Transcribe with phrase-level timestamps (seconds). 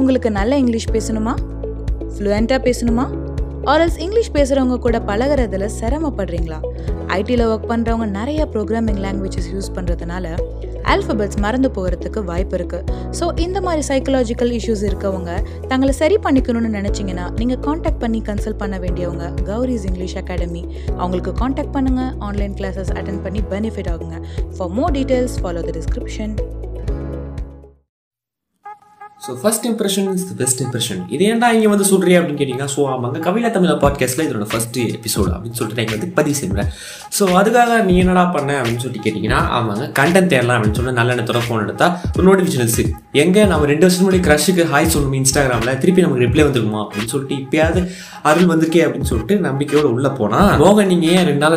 [0.00, 1.34] உங்களுக்கு நல்ல இங்கிலீஷ் பேசணுமா?
[2.14, 3.04] ஃப்ளூயண்ட்டாக பேசணுமா?
[3.70, 6.58] ஆர்எல்ஸ் இங்கிலீஷ் பேசுகிறவங்க கூட பழகுறதுல சிரமப்படுறீங்களா?
[7.16, 10.26] ஐடியில் ஒர்க் பண்ணுறவங்க நிறைய ப்ரோக்ராமிங் லாங்குவேஜஸ் யூஸ் பண்ணுறதுனால
[10.92, 15.30] ஆல்ஃபபெட்ஸ் மறந்து போகிறதுக்கு வாய்ப்பு இருக்குது ஸோ இந்த மாதிரி சைக்கலாஜிக்கல் இஷ்யூஸ் இருக்கவங்க
[15.72, 20.62] தங்களை சரி பண்ணிக்கணும்னு நினச்சிங்கன்னா நீங்கள் காண்டாக்ட் பண்ணி கன்சல்ட் பண்ண வேண்டியவங்க கௌரிஸ் இங்கிலீஷ் அகாடமி
[21.00, 24.18] அவங்களுக்கு காண்டாக்ட் பண்ணுங்கள் ஆன்லைன் கிளாஸஸ் அட்டன் பண்ணி பெனிஃபிட் ஆகுங்க.
[24.56, 26.34] For more details follow the description
[29.30, 32.82] so first impression is the best impression இது ஏன்டா இங்கே வந்து சொல்கிறீ அப்படின்னு கேட்டிங்கன்னா ஸோ
[32.90, 36.70] ஆமாங்க கவிழா தமிழ் பாட்காஸ்ட்டில் இதோட ஃபர்ஸ்ட் எபிசோடு அப்படின்னு சொல்லிட்டு நான் வந்து பதிவு செய்கிறேன்
[37.18, 41.42] ஸோ அதுக்காக நீ என்னடா பண்ண அப்படின்னு சொல்லிட்டு கேட்டிங்கன்னா ஆமாங்க கண்டென்ட் தேரலாம் அப்படின்னு சொன்னால் நல்ல எண்ணத்தோட
[41.44, 42.78] ஃபோன் எடுத்தால் ஒரு நோட்டிஃபிகேஷன்ஸ்
[43.14, 43.44] எங்கே?
[43.44, 47.80] நம்ம ரெண்டு வருஷம் முன்னாடி க்ரஷுக்கு ஹாய் சொல்லணும் இன்ஸ்டாகிராமில் திருப்பி நமக்கு ரிப்ளை வந்துருக்குமா அப்படின்னு சொல்லிட்டு இப்போயாவது
[48.22, 51.56] அருள் வந்திருக்கே அப்படின்னு சொல்லிட்டு நம்பிக்கையோடு உள்ளே போனால் மோகன் நீங்கள் ஏன் ரெண்டு நாள்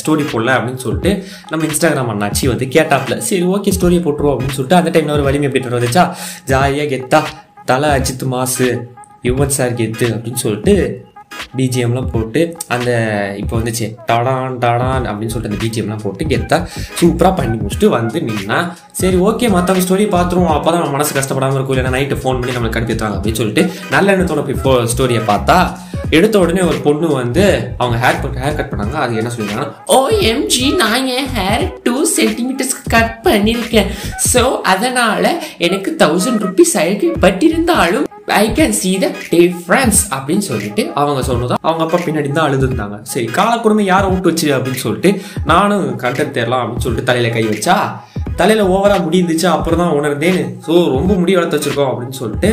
[0.00, 1.12] ஸ்டோரி போடல அப்படின்னு சொல்லிட்டு
[1.50, 5.46] நம்ம இன்ஸ்டாகிராம் அண்ணாச்சி வந்து கேட்டாப்பில் சரி ஓகே ஸ்டோரியை போட்டுருவோம் அப்படின்னு சொல்லிட்டு அந்த டைமில் ஒரு வலிமை
[5.46, 6.04] எப்படி வந்துச்சா?
[6.44, 7.22] ஜாலியாக கெத்தா
[7.72, 8.68] தலை அஜித் மாசு
[9.30, 10.74] யுவன் சார் கெத்து அப்படின்னு சொல்லிட்டு
[11.58, 12.40] பிஜிஎம்லாம் போட்டு
[12.74, 12.90] அந்த
[13.40, 16.56] இப்போ வந்துச்சு டடான் டடான் அப்படின்னு சொல்லிட்டு அந்த பிஜிஎம்லாம் போட்டு கெத்தா
[16.98, 18.58] சூப்பராக பண்ணி முடிச்சுட்டு வந்து நின்னா
[19.00, 20.54] சரி ஓகே மற்றவங்க ஸ்டோரி பார்த்துருவோம்.
[20.56, 21.76] அப்போ தான் நம்ம மனசு கஷ்டப்படாமல் இருக்கும்.
[21.76, 25.58] இல்லைன்னா நைட்டு ஃபோன் பண்ணி நம்மளுக்கு கடுப்பித்தாங்க அப்படின்னு சொல்லிட்டு நல்ல எண்ணத்தோட போய் ஃபோ ஸ்டோரியை பார்த்தா
[26.16, 27.44] எடுத்த உடனே ஒரு பொண்ணு வந்து
[27.80, 28.96] அவங்க ஹேர் கட் ஹேர் கட் பண்ணாங்க.
[29.04, 30.00] அது என்ன சொல்லியிருக்காங்கன்னா
[30.32, 31.64] எம்ஜி நான் ஏன் ஹேர்
[32.18, 33.88] சென்டிமீட்டர்ஸ்க்கு கட் பண்ணியிருக்கேன்
[34.32, 35.30] ஸோ அதனால்
[35.68, 36.74] எனக்கு thousand rupees
[37.24, 38.04] பட்டிருந்தாலும்
[38.38, 42.96] I can see the difference அப்படின்னு சொல்லிட்டு அவங்க சொன்னதும் அவங்க அப்பா பின்னாடி தான் அழுதுருந்தாங்க.
[43.12, 45.10] சரி காலக்குடுமை யாரை விட்டு வச்சு அப்படின்னு சொல்லிட்டு
[45.52, 47.76] நானும் கண்டென்ட் தேரலாம் அப்படின்னு சொல்லிட்டு தலையில கை வச்சா
[48.40, 50.40] தலையில ஓவரா முடி இருந்துச்சு அப்புறம் தான் உணர்ந்தேன்.
[50.66, 52.50] ஸோ ரொம்ப முடி வளர்த்து வச்சுருக்கோம் அப்படின்னு சொல்லிட்டு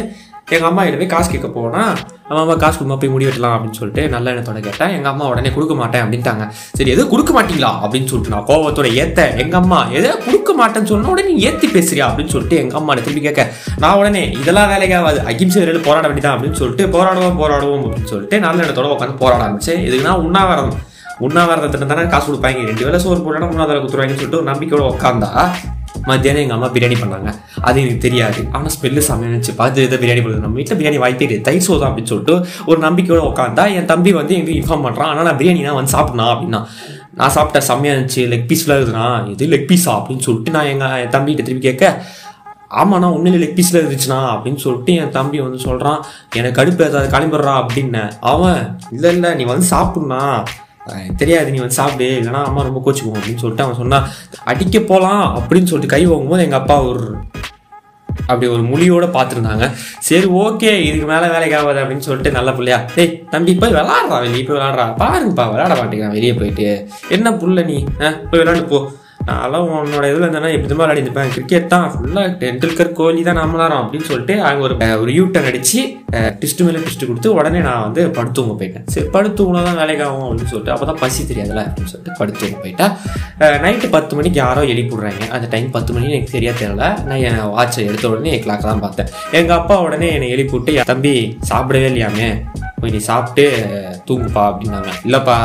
[0.56, 1.94] எங்கள் அம்மா கிட்ட போய் காசு கேட்க போனால்
[2.28, 5.50] நம்ம அம்மா காசு கொடுமா போய் முடி வெட்டலாம் அப்படின்னு சொல்லிட்டு நல்ல எண்ணத்தோட கேட்டேன் எங்கள் அம்மா உடனே
[5.56, 6.44] கொடுக்க மாட்டேன் அப்படின்ட்டாங்க.
[6.78, 7.72] சரி எதுவும் கொடுக்க மாட்டீங்களா?
[7.84, 12.08] அப்படின்னு சொல்லிட்டு நான் கோவத்தோட ஏத்த எங்கள் அம்மா எதை கொடுக்க மாட்டேன்னு சொன்ன உடனே ஏற்றி பேசுறியா?
[12.10, 13.46] அப்படின்னு சொல்லிட்டு எங்கள் அம்மா திருப்பி கேட்க
[13.84, 18.64] நான் உடனே இதெல்லாம் வேலைக்காகாது அகிம்சை வரையில் போராட வேண்டியதான் அப்படின்னு சொல்லிட்டு போராடுவோம் போராடுவோம் அப்படின்னு சொல்லிட்டு நல்ல
[18.66, 19.84] எண்ணத்தோட உட்காந்து போராட ஆரம்பிச்சேன்.
[19.90, 20.74] இதுக்குன்னா உண்ணாவிரதம்
[21.26, 22.68] உண்ணாவிரதத்தில் தானே காசு கொடுப்பாங்க.
[22.72, 25.32] ரெண்டு வேலை சோறு போட்டா மூணாவது கொடுத்துருவாங்கன்னு சொல்லிட்டு ஒரு நம்பிக்கையோட உட்காந்தா
[26.10, 27.30] மத்தியானம் எங்கள் அம்மா பிரியாணி பண்ணாங்க.
[27.68, 28.42] அது எனக்கு தெரியாது.
[28.52, 31.46] ஆனால் ஸ்மெல்லு சமைச்சு பார்த்து எதாவது பிரியாணி பண்ணுறது நம்ம வீட்டில் பிரியாணி வாய்ப்பே கிடையாது.
[31.50, 35.40] தை சோதா அப்படின்னு சொல்லிட்டு ஒரு நம்பிக்கையோட உட்காந்தா என் தம்பி வந்து எங்களுக்கு இன்ஃபார்ம் பண்ணுறான் ஆனால் நான்
[35.42, 36.62] பிரியாணி நான் வந்து சாப்பிட்னா அப்படின்னா.
[37.20, 38.22] நான் சாப்பிட்டேன் செம்மையாக இருந்துச்சு.
[38.34, 39.08] லெக் பீஸ்லாம் இருக்குதுண்ணா.
[39.32, 42.04] இது லெக் பீஸா அப்படின்னு சொல்லிட்டு நான் எங்கள் என் தம்பிகிட்ட திருப்பி கேட்க
[42.82, 44.20] ஆமாண்ணா உண்மையில லெக் பீஸில் இருந்துச்சுண்ணா.
[44.36, 46.00] அப்படின்னு சொல்லிட்டு என் தம்பி வந்து சொல்கிறான்
[46.40, 50.22] எனக்கு கடுப்பு ஏதாவது கிளம்பிடுறா அப்படின்ன அவன் இல்லை இல்லை நீ வந்து சாப்பிட்ணா
[51.18, 54.08] தெரியாது நீ வந்து சாப்பிடு இல்லைனா அம்மா ரொம்ப கோச்சுக்குவோம் அப்படின்னு சொல்லிட்டு அவன் சொன்னான்
[54.44, 57.04] அடிக்க போகலாம் அப்படின்னு சொல்லிட்டு கை வாங்கும்போது எங்கள் அப்பா ஒரு
[58.28, 59.66] அப்படி ஒரு மொழியோட பார்த்துருந்தாங்க.
[60.00, 64.44] சரி ஓகே இதுக்கு மேலே வேலைக்கு ஆகாது அப்படின்னு சொல்லிட்டு நல்ல பிள்ளையா டேய் தம்பி போய் விளாட்றா வெளியே
[64.44, 66.68] போய் விளாட்றா பாருங்கப்பா விளாட மாட்டேங்கிறான் வெளியே போயிட்டு.
[67.10, 67.86] என்ன புள்ள நீ?
[68.02, 68.80] ஆ போய் விளாண்டு போ.
[69.28, 74.08] நான்லாம் உன்னோட இதில் இருந்தேன்னா எப்படி தான் விளையாடிருப்பேன் கிரிக்கெட் தான் ஃபுல்லாக டெண்டுல்கர் கோலி தான் நம்ம அப்படின்னு
[74.10, 75.82] சொல்லிட்டு அங்கே ஒரு ஒரு யூட்டன் அடிச்சு
[76.42, 78.86] டிஸ்ட் மேலே டிஸ்ட் கொடுத்து உடனே நான் வந்து படுத்துவங்க போயிட்டேன்.
[78.94, 82.88] சரி படுத்தூங்கினா தான் வேலைக்கு ஆகும் அப்படின்னு சொல்லிட்டு அப்போ தான் பசி தெரியாதுல அப்படின்னு சொல்லிட்டு படுத்துவங்க போயிட்டா
[83.66, 86.88] நைட்டு பத்து மணிக்கு யாரோ எழுப்பிடுறாங்க அந்த டைம் பத்து மணி எனக்கு சரியாக தெரியல.
[87.10, 89.10] நான் என் வாட்சை எடுத்த உடனே கிளாக் தான் பார்த்தேன்.
[89.40, 91.16] எங்கள் அப்பா உடனே என்னை எழுப்பி விட்டு "என் தம்பி
[91.52, 92.30] சாப்பிடவே இல்லையாமே?
[92.82, 93.46] போய் நீ சாப்பிட்டு
[94.10, 94.92] தூங்குப்பா அப்படின்னாங்க.
[95.08, 95.38] இல்லைப்பா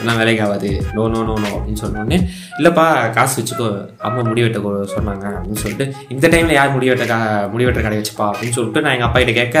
[0.00, 0.68] அதெல்லாம் வேலைக்கு ஆகாது.
[0.94, 2.18] நோ நோ நோ நோ அப்படின்னு சொன்னோடனே
[2.58, 2.84] இல்லைப்பா
[3.16, 3.66] காசு வச்சுக்கோ
[4.06, 4.60] அம்மா முடி வெட்ட
[4.94, 5.84] சொன்னாங்க அப்படின்னு சொல்லிட்டு
[6.14, 7.18] இந்த டைமில் யார் முடி வெட்ட கா
[7.52, 9.58] முடி வெட்டுற கடை வச்சுப்பா அப்படின்னு சொல்லிட்டு நான் எங்கள் அப்பா கிட்ட கேட்க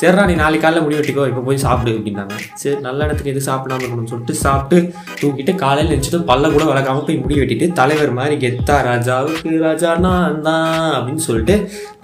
[0.00, 2.36] சரிடா நீ நாளைக்கு காலையில் முடி வெட்டிக்கோ இப்போ போய் சாப்பிடு அப்படின்னாங்க.
[2.54, 4.78] சரி நல்ல இடத்துக்கு எது சாப்பிடாம இருக்கணும்னு சொல்லிட்டு சாப்பிட்டு
[5.20, 10.40] தூக்கிட்டு காலையில் நினச்சிட்டு பல்ல கூட வளர்க்காம போய் முடி வெட்டிட்டு தலைவர் மாதிரி கெத்தா ராஜாவுக்கு ராஜா நான்
[10.42, 11.56] தான் அப்படின்னு சொல்லிட்டு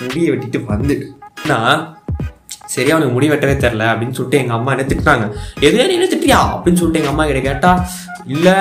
[0.03, 1.09] முடியை வெட்டிட்டு வந்துட்டு
[1.47, 1.81] நான்
[2.75, 5.27] சரியா அவனுக்கு முடி வெட்டவே தெரில அப்படின்னு சொல்லிட்டு எங்கள் அம்மா என்ன திட்டினாங்க
[5.67, 6.41] எதுவே நீ என்ன திட்டியா?
[6.55, 7.73] அப்படின்னு சொல்லிட்டு எங்கள் அம்மா கிட்ட கேட்டா
[8.35, 8.57] இல்லை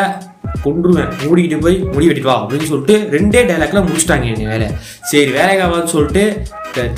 [0.66, 2.36] கொண்டுருவேன் மூடிக்கிட்டு போய் முடி வெட்டிட்டு வா.
[2.44, 4.68] அப்படின்னு சொல்லிட்டு ரெண்டே டைலாக்ல முடிச்சிட்டாங்க என் வேலை.
[5.10, 6.24] சரி வேலைக்காவான்னு சொல்லிட்டு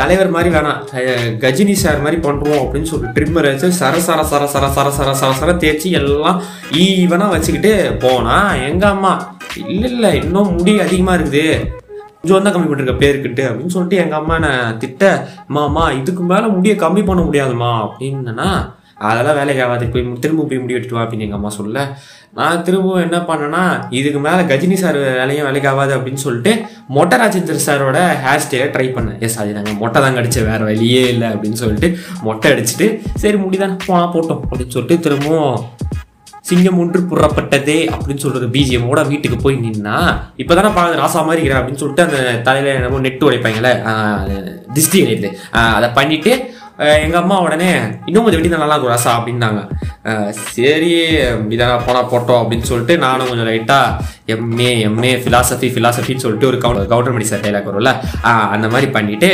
[0.02, 0.80] தலைவர் மாதிரி வேணாம்.
[1.44, 5.32] கஜினி சார் மாதிரி பண்ணுறோம் அப்படின்னு சொல்லிட்டு ட்ரிம்மர் வச்சு சர சர சர சர சர சர சர
[5.42, 6.40] சர தேய்ச்சி எல்லாம்
[6.86, 7.74] ஈவனாக வச்சுக்கிட்டு
[8.06, 8.38] போனா
[8.70, 9.14] எங்கள் அம்மா
[9.68, 11.46] இல்லை இல்லை இன்னும் முடி அதிகமாக இருக்குது.
[12.24, 15.04] கொஞ்சம் தான் கம்மி பண்ணிருக்க பேருக்கிட்டு அப்படின்னு சொல்லிட்டு எங்க அம்மா நான் திட்ட
[15.58, 17.70] மாமா இதுக்கு மேல முடிய கம்மி பண்ண முடியாதுமா.
[17.86, 18.48] அப்படின்னா
[19.10, 19.86] அதெல்லாம் வேலைக்கு ஆகாது.
[19.92, 21.84] போய் திரும்ப போய் முடி வெட்டிட்டு வா அப்படின்னு எங்கள் அம்மா சொல்ல.
[22.40, 23.62] நான் திரும்பவும் என்ன பண்ணேன்னா
[24.00, 26.52] இதுக்கு மேலே கஜினி சார் வேலையும் வேலைக்கு ஆகாது அப்படின்னு சொல்லிட்டு
[26.98, 29.18] மொட்டை ராஜேந்திர சாரோட ஹேர் ஸ்டைலை ட்ரை பண்ணேன்.
[29.28, 31.90] எஸ் அது நாங்கள் மொட்டை தான் கடிச்ச வேறு வழியே இல்லை அப்படின்னு சொல்லிட்டு
[32.28, 32.88] மொட்டை அடிச்சுட்டு
[33.24, 35.58] சரி முடிதான் போனால் போட்டோம் அப்படின்னு சொல்லிட்டு திரும்பவும்
[36.50, 39.96] சிங்கம் ஒன்று புறப்பட்டதே அப்படின்னு சொல்றது பிஜிஎம்மோட வீட்டுக்கு போய் நின்னா
[40.38, 44.24] இப்பதானே பா ராசா மாதிரி இருக்கிறேன் அப்படின்னு சொல்லிட்டு அந்த தலையில என்னமோ நெட்டு உடைப்பாங்களே ஆஹ்
[44.74, 45.02] திஷ்டி
[45.72, 46.34] அதை பண்ணிட்டு
[46.98, 47.70] எங்க அம்மா உடனே
[48.06, 49.62] இன்னும் கொஞ்சம் வெட்டி நல்லா இருக்கும் ராசா அப்படின்னாங்க.
[50.52, 50.92] சரி
[51.34, 53.80] இப்படிதான் போனா போட்டோம் அப்படின்னு சொல்லிட்டு நானும் கொஞ்சம் லைட்டா
[54.28, 57.94] எம்ஏ எம்ஏ ஃபிலாசபி ஃபிலாசபின்னு சொல்லிட்டு ஒரு கவுண்டர் கவுண்டர் மணி சார் டைலாக் வரும்ல
[58.50, 59.32] அந்த மாதிரி பண்ணிட்டு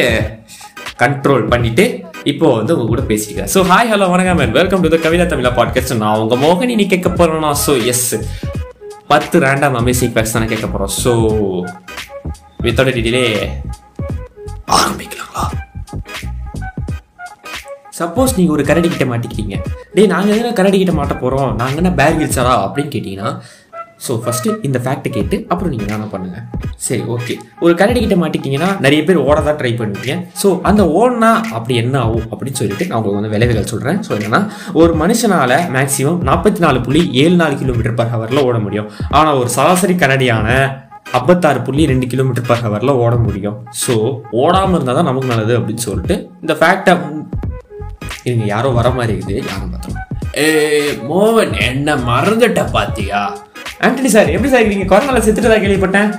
[1.00, 1.86] கண்ட்ரோல் பண்ணிட்டு
[2.26, 5.52] இப்போ வந்து உங்க கூட பேசிக்கிறேன் ஸோ ஹாய் ஹலோ வணக்கம் man welcome to the Kavitha Tamizha
[5.58, 8.08] podcast நான் உங்க மோகன் நீ கேட்க போறேன்னா ஸோ எஸ்
[9.08, 10.94] பத்து ரேண்டம் அமேசிங் ஃபேக்ட்ஸ் தானே கேட்க போறோம்.
[11.02, 11.12] ஸோ
[12.64, 13.24] வித்தோட டீட்டெயிலே
[14.78, 15.44] ஆரம்பிக்கலாங்களா?
[18.00, 19.58] சப்போஸ் நீங்கள் ஒரு கரடி கிட்ட மாட்டிக்கிறீங்க
[19.94, 23.30] டேய் நாங்கள் எதுனா கரடி கிட்ட மாட்ட போகிறோம் நாங்கள் என்ன பேர் கிழிச்சாரா அப்படின்னு கேட்டிங்கன்னா
[24.06, 26.46] ஸோ ஃபஸ்ட்டு இந்த ஃபேக்ட்டை கேட்டு அப்புறம் நீங்கள் என்ன பண்ணுங்கள்
[26.86, 27.34] சரி ஓகே
[27.66, 30.16] ஒரு கரடி கிட்ட மாட்டிக்கிங்கன்னா நிறைய பேர் ஓட தான் ட்ரை பண்ணுவீங்க.
[30.42, 34.42] ஸோ அந்த ஓடனா அப்படி என்ன ஆகும் அப்படின்னு சொல்லிட்டு நான் உங்களுக்கு வந்து விளைவுகள் சொல்கிறேன் ஸோ என்னன்னா
[34.82, 38.90] ஒரு மனுஷனால் மேக்ஸிமம் நாற்பத்தி நாலு புள்ளி ஏழு நாலு கிலோமீட்டர் பர் ஹவரில் ஓட முடியும்.
[39.20, 40.50] ஆனால் ஒரு சராசரி கரடியான
[41.20, 43.58] ஐம்பத்தாறு புள்ளி ரெண்டு கிலோமீட்டர் பர் ஹவரில் ஓட முடியும்.
[43.84, 43.94] ஸோ
[44.44, 46.94] ஓடாமல் இருந்தால் தான் நமக்கு நல்லது அப்படின்னு சொல்லிட்டு இந்த ஃபேக்டை
[48.28, 49.42] இருங்க யாரோ வர மாதிரி இருக்குது.
[49.52, 50.02] யாரும் பார்த்தோம்
[50.44, 50.48] ஏ
[51.10, 53.22] மோகன் என்ன மறந்துட்ட பாத்தியா?
[53.80, 56.12] ஆண்டனி சார் எப்படி சார் நீங்க கொரோனால செத்துட்டதா கேள்விப்பட்டேன்.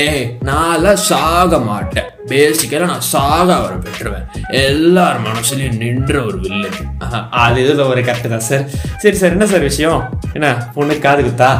[0.00, 2.08] ஏய் நான்லாம் சாக மாட்டேன்.
[2.30, 4.26] பேசிக்கலாக நான் சாக அவரை பெற்றுவேன்
[4.60, 8.64] எல்லார் மனசுலயும் நின்ற ஒரு வில்லன் ஆஹா, அது இதில் ஒரு கரெக்டு தான் சார்
[9.02, 10.00] சரி சார் என்ன சார் விஷயம்?
[10.34, 11.50] என்ன பொண்ணு காது குத்தா?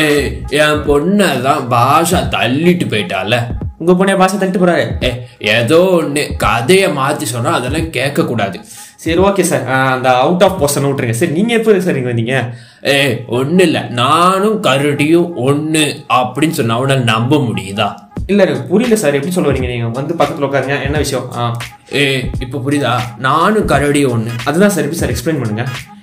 [0.00, 0.28] ஏய்
[0.60, 3.34] என் பொண்ணை தான் பாஷா தள்ளிட்டு போயிட்டால.
[3.80, 4.84] உங்க பொண்ணை பாஷை தள்ளிட்டு போறாரு.
[5.04, 5.10] ஏ
[5.54, 8.58] ஏதோ ஒன்று கதையை மாற்றி சொன்னா அதெல்லாம் கேட்கக்கூடாது.
[9.04, 11.10] சரி ஓகே சார் அந்த அவுட் ஆஃப் போர்ஷன் விட்டுருங்க.
[11.10, 12.54] சரி நீங்க எப்போ சார் இங்க வந்தீங்க?
[12.86, 13.80] ஏ ஒன்றும் இல்லை.
[13.82, 17.88] நானும் கரடியும் ஒன்று அப்படின்னு சொன்னா அவனால் நம்ப முடியுதா?
[18.26, 19.86] இல்ல எனக்கு புரியல சார் எப்படி சொல்ல வரீங்க நீங்க?
[19.86, 20.82] வந்து பக்கத்துல உட்காருங்க.
[20.82, 21.32] என்ன விஷயம்?
[21.32, 21.56] ஆ.
[21.94, 22.92] ஏ இப்போ புரியுதா?
[23.18, 25.64] நானும் கரடியும் ஒன்று அதுதான் சார் எப்படி சார் எக்ஸ்பிளைன் பண்ணுங்க.
[25.64, 25.93] ஏ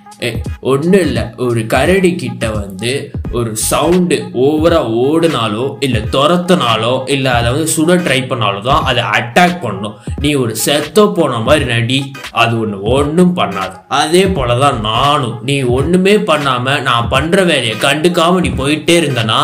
[0.71, 2.91] ஒன்றும் இல்லை ஒரு கரடி கிட்ட வந்து
[3.39, 9.57] ஒரு சவுண்டு ஓவராக ஓடுனாலோ இல்லை துரத்துனாலோ இல்லை அதை வந்து சுட ட்ரை பண்ணாலோ தான் அதை அட்டாக்
[9.65, 9.95] பண்ணும்.
[10.23, 11.99] நீ ஒரு செத்த போன மாதிரி நடி.
[12.43, 13.75] அது ஒன்று ஒன்றும் பண்ணாது.
[14.01, 15.35] அதே போல தான் நானும்.
[15.49, 19.41] நீ ஒன்றுமே பண்ணாமல் நான் பண்ணுற வேலையை கண்டுக்காமல் நீ போயிட்டே இருந்தனா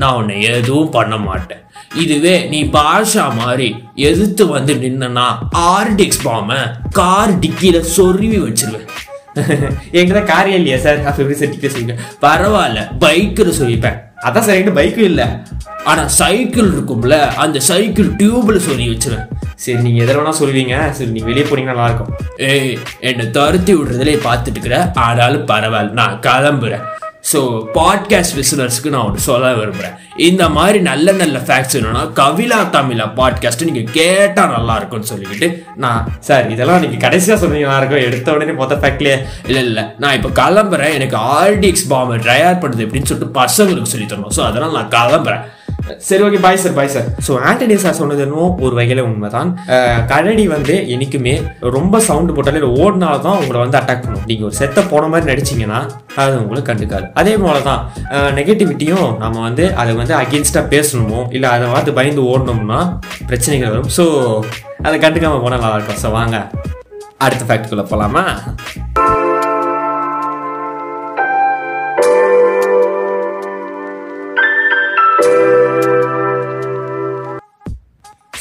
[0.00, 1.62] நான் உன்னை எதுவும் பண்ண மாட்டேன்.
[2.02, 3.68] இதுவே நீ பாஷா மாதிரி
[4.08, 5.26] எதிர்த்து வந்து நின்னனா
[5.74, 6.58] ஆர்டிக்ஸ் பாம
[6.98, 8.88] கார் டிக்கியில் சொருவி வச்சிருவேன்.
[9.96, 11.04] என்கிட்ட காரியம் இல்லையா சார்.
[11.04, 13.96] அப்ப எப்படி செட்டிக்க பரவாயில்ல பைக்கில் சொல்லிப்பேன்.
[14.24, 15.26] அதான் சார் என்கிட்ட பைக்கும் இல்லை.
[15.84, 19.26] ஆனால் சைக்கிள் இருக்கும்ல அந்த சைக்கிள் டியூப்ல சொல்லி வச்சிருவேன்.
[19.54, 20.90] சரி நீங்கள் எதை வேணா சொல்லுவீங்க.
[20.90, 22.12] சரி நீங்கள் வெளியே போனீங்கன்னா நல்லாயிருக்கும்.
[22.36, 25.90] ஏய் என்னை துரத்தி விடுறதுலே பார்த்துட்டு இருக்கிற ஆனாலும் பரவாயில்ல.
[25.90, 26.84] நான் கிளம்புறேன்.
[27.32, 27.40] ஸோ
[27.74, 33.64] பாட்காஸ்ட் லிசனர்ஸ்க்கு நான் ஒன்று சொல்ல விரும்புகிறேன் இந்த மாதிரி நல்ல நல்ல ஃபேக்ட்ஸ் வேணும்னா கவிலா தமிழா பாட்காஸ்ட்
[33.64, 38.52] நீங்கள் கேட்டால் நல்லா இருக்கும்னு சொல்லிக்கிட்டு நான் சார் இதெல்லாம் நீங்கள் கடைசியாக சொன்னீங்க நல்லா இருக்கும் எடுத்த உடனே
[38.52, 39.84] மொத்த ஃபேக்ட்லேயே இல்லை இல்லை.
[39.98, 40.92] நான் இப்போ கிளம்புறேன்.
[40.92, 44.34] எனக்கு ஆர்டிஎக்ஸ் பாம்பை ட்ரையார் பண்ணுது எப்படின்னு சொல்லிட்டு பசங்களுக்கு சொல்லி தரணும்.
[44.36, 45.44] ஸோ அதனால் நான் கிளம்புறேன்.
[46.06, 49.50] சரி okay bye sir bye sir so Antony sir சொன்னது என்னவோ ஒரு வகையில் உண்மைதான்.
[50.10, 51.34] கரடி வந்து என்னைக்குமே
[51.76, 54.24] ரொம்ப சவுண்டு போட்டாலே ஓடினால தான் உங்களை வந்து அட்டாக் பண்ணும்.
[54.30, 55.80] நீங்கள் ஒரு செத்த போன மாதிரி நடிச்சீங்கன்னா
[56.24, 57.06] அது உங்களை கண்டுக்காது.
[57.22, 57.82] அதே போல தான்
[58.38, 62.80] நெகட்டிவிட்டியும் நம்ம வந்து அதை வந்து அகேன்ஸ்டாக பேசணுமோ இல்லை அதை பார்த்து பயந்து ஓடணும்னா
[63.30, 63.92] பிரச்சனைகள் வரும்.
[63.98, 64.06] ஸோ
[64.86, 66.02] அதை கண்டுக்காம போனால் நல்லா இருக்கும்.
[66.04, 66.38] ஸோ வாங்க
[67.26, 68.24] அடுத்த ஃபேக்ட்குள்ளே போகலாமா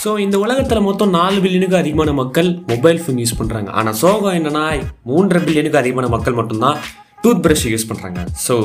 [0.06, 4.66] ஸோ இந்த உலகத்தில் மொத்தம் நாலு பில்லியனுக்கு அதிகமான மக்கள் மொபைல் ஃபோன் யூஸ் பண்ணுறாங்க ஆனால் சோகம் என்னன்னா
[5.06, 6.78] மூன்றரை பில்லியனுக்கு அதிகமான மக்கள் மட்டும்தான்
[7.24, 8.56] டூத் ப்ரஷ்ஷை யூஸ் பண்ணுறாங்க ஸோ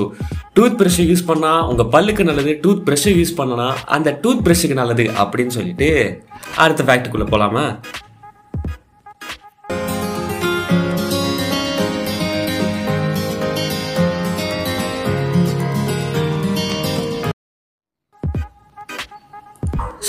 [0.55, 5.07] டூத் ப்ரஷ்ஷை யூஸ் பண்ணால் உங்கள் பல்லுக்கு நல்லது டூத் ப்ரஷ்ஷை யூஸ் பண்ணனா அந்த டூத் ப்ரஷ்ஷுக்கு நல்லது
[5.17, 5.89] அப்படின்னு சொல்லிட்டு
[6.57, 7.65] அடுத்த ஃபேக்ட்டுக்குள்ளே போகலாமா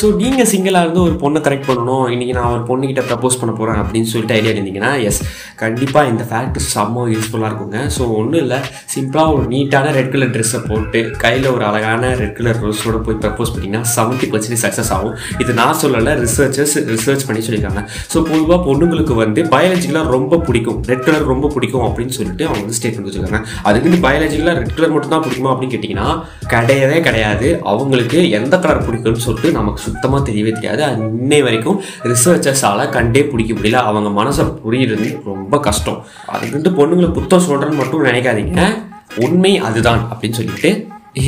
[0.01, 2.05] ஸோ நீங்கள் சிங்கிளாக இருந்து ஒரு பொண்ணை கரெக்ட் பண்ணணும்.
[2.13, 5.20] இன்றைக்கி நான் ஒரு பொண்ணுக்கிட்ட ப்ரப்போஸ் பண்ண போகிறேன் அப்படின்னு சொல்லிட்டு ஐடியா இருந்தீங்கன்னா எஸ்
[5.62, 7.79] கண்டிப்பாக இந்த ஃபேக்ட் செம்ம யூஸ்ஃபுல்லாக இருக்குங்க.
[7.96, 8.60] ஸோ ஒன்றும் இல்லை.
[8.93, 13.51] சிம்பிளாக ஒரு நீட்டான ரெட் கலர் ட்ரெஸ்ஸை போட்டு கையில் ஒரு அழகான ரெட் கலர் ரோஸோட போய் ப்ரப்போஸ்
[13.55, 15.13] பண்ணிங்கன்னா செவன்ட்டி பர்சன்டேஜ் சக்ஸஸ் ஆகும்.
[15.43, 17.84] இது நான் சொல்லலை ரிசர்ச்சர்ஸ் ரிசர்ச் பண்ணி சொல்லியிருக்காங்க.
[18.13, 20.81] ஸோ பொதுவாக பொண்ணுங்களுக்கு வந்து பயாலஜிக்கலாக ரொம்ப பிடிக்கும்.
[20.93, 23.41] ரெட் கலர் ரொம்ப பிடிக்கும் அப்படின்னு சொல்லிட்டு அவங்க வந்து ஸ்டேட்மெண்ட் வச்சுருக்காங்க
[23.72, 26.10] அதுக்கு பயாலஜிக்கலாக ரெட் கலர் மட்டும் தான் பிடிக்குமா அப்படின்னு கேட்டிங்கன்னா
[26.55, 27.48] கிடையவே கிடையாது.
[27.74, 30.84] அவங்களுக்கு எந்த கலர் பிடிக்கும்னு சொல்லிட்டு நமக்கு சுத்தமாக தெரியவே தெரியாது.
[30.90, 31.80] அது இன்னை வரைக்கும்
[32.12, 33.82] ரிசர்ச்சர்ஸால் கண்டே பிடிக்க முடியல.
[33.90, 36.00] அவங்க மனசை புரியுறது ரொம்ப கஷ்டம்.
[36.36, 38.64] அதுக்குன்ட்டு பொண்ணுங்களை புத்தம் சொல்கிறேன்னு மட்டும் நினைக்காதீங்க.
[39.26, 40.72] உண்மை அதுதான் அப்படின்னு சொல்லிட்டு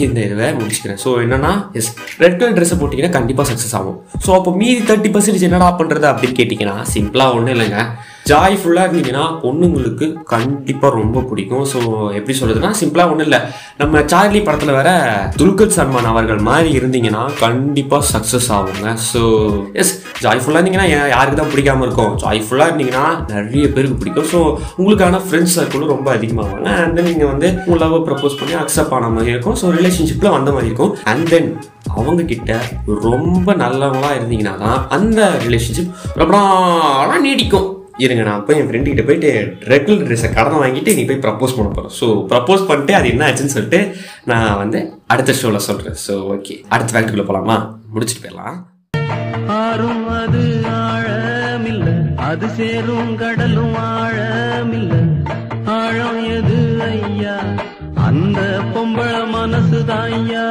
[0.03, 0.99] இந்த இதை முடிச்சுக்கிறேன்.
[1.03, 1.89] ஸோ என்னன்னா எஸ்
[2.21, 3.97] ரெட் கலர் ட்ரெஸ்ஸை போட்டிங்கன்னா கண்டிப்பாக சக்ஸஸ் ஆகும்.
[4.25, 7.81] ஸோ அப்போ மீதி தேர்ட்டி பர்சன்டேஜ் என்னடா பண்ணுறது அப்படின்னு கேட்டிங்கன்னா சிம்பிளாக ஒன்றும் இல்லைங்க.
[8.31, 11.65] ஜாய்ஃபுல்லாக இருந்தீங்கன்னா பொண்ணுங்களுக்கு கண்டிப்பாக ரொம்ப பிடிக்கும்.
[11.71, 11.79] ஸோ
[12.19, 13.39] எப்படி சொல்கிறதுனா சிம்பிளாக ஒன்றும் இல்லை.
[13.81, 14.91] நம்ம சார்லி படத்தில் வேற
[15.39, 18.93] துல்கர் சல்மான் அவர்கள் மாதிரி இருந்தீங்கன்னா கண்டிப்பாக சக்ஸஸ் ஆகுங்க.
[19.11, 19.21] ஸோ
[19.83, 19.93] எஸ்
[20.25, 22.15] ஜாய்ஃபுல்லாக இருந்தீங்கன்னா யாருக்கு தான் பிடிக்காம இருக்கும்?
[22.23, 24.29] ஜாய்ஃபுல்லாக இருந்தீங்கன்னா நிறைய பேருக்கு பிடிக்கும்.
[24.33, 24.41] ஸோ
[24.79, 26.69] உங்களுக்கான ஃப்ரெண்ட்ஸ் சர்க்கிளும் ரொம்ப அதிகமாகுங்க.
[26.83, 29.59] அண்ட் தென் நீங்கள் வந்து உங்களாக லவ் ப்ரப்போஸ் பண்ணி அக்செப்ட் ஆன மாதிரி இருக்கும்.
[29.63, 30.95] ஸோ ரிலேஷன்ஷிப்பில் வந்த மாதிரி இருக்கும்.
[31.13, 31.51] அண்ட் தென்
[31.99, 32.51] அவங்க கிட்ட
[33.07, 36.37] ரொம்ப நல்லவங்களா இருந்தீங்கன்னா தான் அந்த ரிலேஷன்ஷிப் ரொம்ப
[37.27, 37.69] நீடிக்கும்.
[37.93, 39.31] இருங்க நான் போய் என் ஃப்ரெண்டு கிட்ட போயிட்டு
[39.67, 43.55] ரெகுலர் ட்ரெஸ்ஸை கடன் வாங்கிட்டு நீ போய் ப்ரப்போஸ் பண்ண போகிறோம் ஸோ ப்ரப்போஸ் பண்ணிட்டு அது என்ன ஆச்சுன்னு
[43.55, 43.79] சொல்லிட்டு
[44.25, 47.57] நான் வந்து அடுத்த ஷோவில் சொல்கிறேன் ஸோ ஓகே அடுத்த ஃபேக்ட்ரிக்குள்ளே போகலாமா
[47.95, 48.57] முடிச்சுட்டு போயிடலாம்.
[49.57, 50.43] ஆறும் அது
[50.83, 51.87] ஆழமில்ல
[52.21, 54.93] அது சேரும் கடலும் ஆழமில்ல.
[55.75, 57.35] ஆழம் எது ஐயா?
[58.07, 58.39] அந்த
[58.73, 60.45] பொம்பள மனசுதான் ஐயா.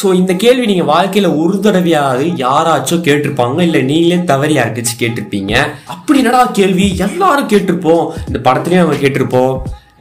[0.00, 3.60] ஸோ இந்த கேள்வி நீங்கள் வாழ்க்கையில் ஒரு தடவையாவது யாராச்சும் கேட்டிருப்பாங்க?
[3.60, 5.52] இல்லை நீங்களே தவறி யாருக்காச்சும் கேட்டிருப்பீங்க?
[5.94, 6.86] அப்படி என்னடா கேள்வி?
[7.06, 8.04] எல்லாரும் கேட்டிருப்போம்.
[8.26, 9.54] இந்த படத்துலேயும் நம்ம கேட்டிருப்போம்.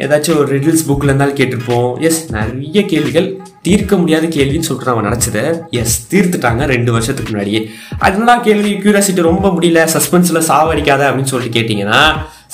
[0.05, 1.89] ஏதாச்சும் ஒரு ரிடில்ஸ் புக்கில் இருந்தாலும் கேட்டிருப்போம்.
[2.07, 3.27] எஸ் நிறைய கேள்விகள்
[3.67, 5.43] தீர்க்க முடியாத கேள்வின்னு சொல்லிட்டு நம்ம நினச்சதை
[5.81, 7.61] எஸ் தீர்த்துட்டாங்க ரெண்டு வருஷத்துக்கு முன்னாடியே.
[8.07, 8.73] அதனால கேள்வி?
[8.83, 12.01] கியூரியாசிட்டி ரொம்ப முடியல சஸ்பென்ஸில் சாவடிக்காத அப்படின்னு சொல்லிட்டு கேட்டிங்கன்னா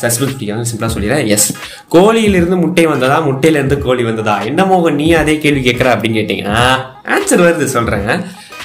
[0.02, 1.26] சஸ்பென்ஸ் சிம்பிளாக சொல்லிடுறேன்.
[1.28, 1.48] எஸ்
[1.96, 3.18] கோழியிலிருந்து முட்டை வந்ததா?
[3.28, 4.36] முட்டையிலிருந்து கோழி வந்ததா?
[4.42, 6.62] என்ன மோகன் நீ அதே கேள்வி கேட்குற அப்படின்னு கேட்டிங்கன்னா
[7.16, 8.14] ஆன்சர் வருது சொல்கிறேங்க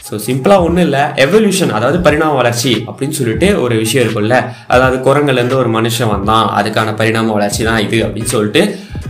[0.09, 1.01] ஸோ சிம்பிளாக ஒன்றும் இல்லை.
[1.25, 4.37] எவல்யூஷன் அதாவது பரிணாம வளர்ச்சி அப்படின்னு சொல்லிட்டு ஒரு விஷயம் இருக்கும்ல.
[4.67, 6.47] அதாவது குரங்குலேருந்து ஒரு மனுஷன் வந்தான்.
[6.59, 8.63] அதுக்கான பரிணாம வளர்ச்சி தான் இது அப்படின்னு சொல்லிட்டு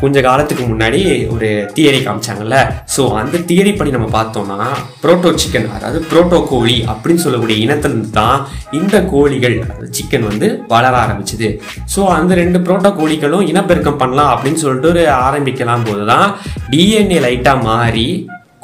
[0.02, 1.00] கொஞ்ச காலத்துக்கு முன்னாடி
[1.34, 2.56] ஒரு தியரி காமிச்சாங்கல்ல.
[2.94, 4.68] ஸோ அந்த தியரி படி நம்ம பார்த்தோம்னா
[5.02, 8.38] புரோட்டோ சிக்கன் அதாவது புரோட்டோ கோழி அப்படின்னு சொல்லக்கூடிய இனத்திலிருந்து தான்
[8.80, 9.56] இந்த கோழிகள்
[9.98, 11.50] சிக்கன் வந்து வளர ஆரம்பிச்சுது.
[11.94, 16.28] ஸோ அந்த ரெண்டு புரோட்டோ கோழிகளும் இனப்பெருக்கம் பண்ணலாம் அப்படின்னு சொல்லிட்டு ஒரு ஆரம்பிக்கலாம் போது தான்
[16.74, 18.08] டிஎன்ஏ லைட்டாக மாறி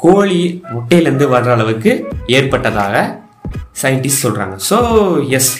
[0.05, 1.91] கோழி முட்டையிலேருந்து வர்ற அளவுக்கு
[2.37, 3.03] ஏற்பட்டதாக
[3.81, 4.77] சயின்டிஸ்ட் சொல்கிறாங்க ஸோ
[5.37, 5.51] எஸ்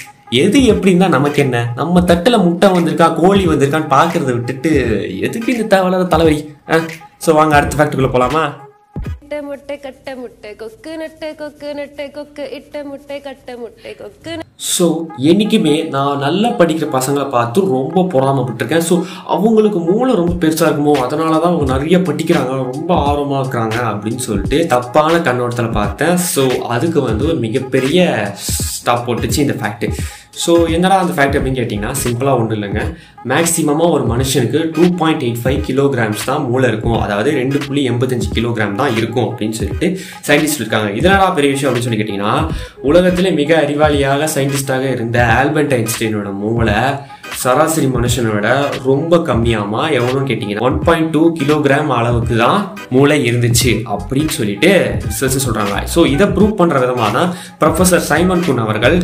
[0.41, 1.57] எது எப்படின்னா நமக்கு என்ன?
[1.79, 4.71] நம்ம தட்டில் முட்டை வந்திருக்கா கோழி வந்திருக்கான்னு பார்க்கறத விட்டுட்டு
[5.27, 6.41] எதுக்கு இந்த தேவையில்லாத தலைவலி?
[7.25, 8.43] ஸோ வாங்க அடுத்த ஃபேக்ட்ரிக்குள்ளே போகலாமா
[9.07, 14.31] இட்ட முட்டை கட்ட முட்டை கொக்கு நட்டை கொக்கு நட்டை கொக்கு இட்ட முட்டை கட்ட முட்டை கொக்கு
[14.73, 14.85] ஸோ
[15.29, 18.85] என்றைக்குமே நான் நல்லா படிக்கிற பசங்களை பார்த்து ரொம்ப பொறாமப்பட்டிருக்கேன்.
[18.89, 18.95] ஸோ
[19.35, 24.59] அவங்களுக்கு மூளை ரொம்ப பெருசாக இருக்குமோ அதனால தான் அவங்க நிறைய படிக்கிறாங்க ரொம்ப ஆர்வமாக இருக்கிறாங்க அப்படின்னு சொல்லிட்டு
[24.73, 26.15] தப்பான கண்ணோட்டத்தில் பார்த்தேன்.
[26.33, 26.43] ஸோ
[26.75, 27.99] அதுக்கு வந்து ஒரு மிகப்பெரிய
[28.77, 29.87] ஸ்டாப் போட்டுச்சு இந்த ஃபேக்ட்
[30.33, 32.81] ஸோ என்னடா அந்த ஃபேக்ட் அப்படின்னு கேட்டிங்கன்னா சிம்பிளாக ஒன்றும் இல்லைங்க.
[33.31, 36.99] மேக்ஸிமமாக ஒரு மனுஷனுக்கு two point eight five kilograms தான் மூளை இருக்கும்.
[37.05, 39.89] அதாவது ரெண்டு புள்ளி எண்பத்தஞ்சு கிலோகிராம் தான் இருக்கும் அப்படின்னு சொல்லிட்டு
[40.27, 42.33] சயின்டிஸ்ட் இருக்காங்க இதனடா பெரிய விஷயம் அப்படின்னு சொல்லி கேட்டிங்கன்னா
[42.91, 46.77] உலகத்திலே மிக அறிவாளியாக சயின்டிஸ்டாக இருந்த ஆல்பர்ட் ஐன்ஸ்டைனோட மூளை
[47.41, 48.47] சராசரி மனுஷனோட
[48.89, 49.81] ரொம்ப கம்மியாமா?
[49.97, 52.59] எவ்வளோன்னு கேட்டிங்கன்னா ஒன் பாயிண்ட் டூ கிலோகிராம் அளவுக்கு தான்
[52.95, 54.71] மூளை இருந்துச்சு அப்படின்னு சொல்லிட்டு
[55.07, 57.29] ரிசர்ச் சொல்கிறாங்க ஸோ இதை ப்ரூவ் பண்ணுற விதமாக தான்
[57.61, 58.97] ப்ரொஃபஸர் சைமன் குன் அவர்கள்